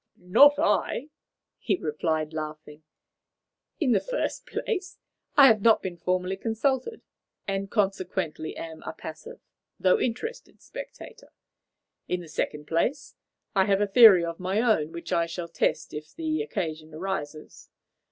[0.17, 1.09] "Not I,"
[1.59, 2.81] he replied, laughing.
[3.79, 4.97] "In the first place,
[5.37, 7.03] I have not been formally consulted,
[7.47, 9.41] and consequently am a passive,
[9.79, 11.29] though interested, spectator.
[12.07, 13.13] In the second place,
[13.55, 17.69] I have a theory of my own which I shall test if the occasion arises.